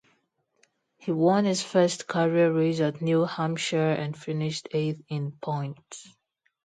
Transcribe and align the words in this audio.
He 0.97 1.11
won 1.11 1.45
his 1.45 1.61
first 1.61 2.07
career 2.07 2.51
race 2.51 2.79
at 2.79 3.03
New 3.03 3.23
Hampshire 3.23 3.91
and 3.91 4.17
finished 4.17 4.67
eighth 4.73 5.03
in 5.09 5.31
points. 5.33 6.09